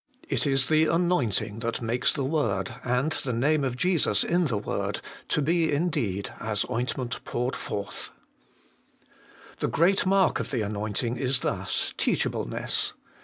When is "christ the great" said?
9.59-10.09